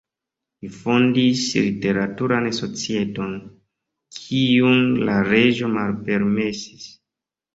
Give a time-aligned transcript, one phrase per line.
[0.63, 3.35] Li fondis literaturan societon,
[4.21, 4.81] kiun
[5.11, 6.89] la reĝo malpermesis.